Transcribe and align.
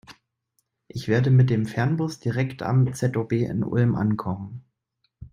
Ich 0.87 1.07
werde 1.09 1.29
mit 1.29 1.51
dem 1.51 1.67
Fernbus 1.67 2.19
direkt 2.19 2.63
am 2.63 2.91
ZOB 2.91 3.33
in 3.33 3.63
Ulm 3.63 3.93
ankommen. 3.93 4.65